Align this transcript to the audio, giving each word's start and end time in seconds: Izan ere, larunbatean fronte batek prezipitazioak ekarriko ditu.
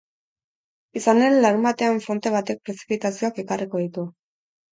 Izan 0.99 1.19
ere, 1.25 1.35
larunbatean 1.43 2.01
fronte 2.07 2.33
batek 2.37 2.63
prezipitazioak 2.69 3.37
ekarriko 3.45 3.83
ditu. 3.85 4.07